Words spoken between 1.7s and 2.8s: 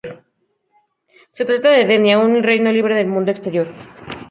de Edenia, un reino